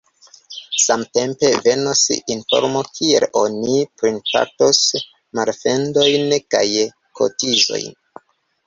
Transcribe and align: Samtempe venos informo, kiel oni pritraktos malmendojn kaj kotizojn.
Samtempe 0.83 1.51
venos 1.67 2.01
informo, 2.37 2.81
kiel 2.95 3.27
oni 3.43 3.77
pritraktos 4.03 4.83
malmendojn 5.41 6.39
kaj 6.57 6.65
kotizojn. 7.23 7.91